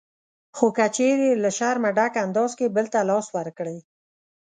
خو 0.57 0.67
که 0.77 0.85
چېرې 0.95 1.29
له 1.43 1.49
شرمه 1.57 1.89
ډک 1.97 2.13
انداز 2.25 2.51
کې 2.59 2.73
بل 2.75 2.85
ته 2.93 2.99
لاس 3.09 3.27
ورکړئ 3.37 3.77